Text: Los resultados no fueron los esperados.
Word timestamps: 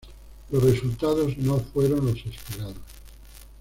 Los 0.49 0.63
resultados 0.63 1.37
no 1.37 1.59
fueron 1.59 2.07
los 2.07 2.17
esperados. 2.25 2.73